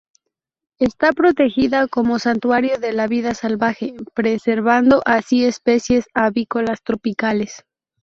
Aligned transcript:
Está 0.79 1.11
protegida 1.11 1.87
como 1.87 2.17
santuario 2.17 2.79
de 2.79 2.91
la 2.91 3.05
vida 3.05 3.35
salvaje, 3.35 3.93
preservando 4.15 5.03
así 5.05 5.45
especies 5.45 6.05
avícolas 6.15 6.81
tropicales. 6.81 7.63